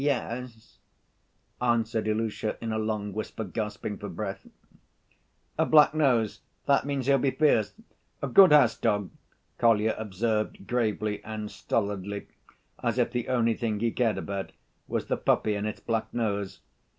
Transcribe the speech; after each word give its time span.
"Ye—es," 0.01 0.79
answered 1.61 2.07
Ilusha 2.07 2.57
in 2.59 2.71
a 2.73 2.79
long 2.79 3.13
whisper, 3.13 3.43
gasping 3.43 3.99
for 3.99 4.09
breath. 4.09 4.47
"A 5.59 5.65
black 5.67 5.93
nose, 5.93 6.41
that 6.65 6.87
means 6.87 7.05
he'll 7.05 7.19
be 7.19 7.29
fierce, 7.29 7.75
a 8.19 8.27
good 8.27 8.49
house‐dog," 8.49 9.11
Kolya 9.59 9.93
observed 9.99 10.65
gravely 10.65 11.23
and 11.23 11.51
stolidly, 11.51 12.25
as 12.81 12.97
if 12.97 13.11
the 13.11 13.27
only 13.29 13.53
thing 13.53 13.79
he 13.79 13.91
cared 13.91 14.17
about 14.17 14.53
was 14.87 15.05
the 15.05 15.17
puppy 15.17 15.53
and 15.53 15.67
its 15.67 15.81
black 15.81 16.11
nose. 16.11 16.61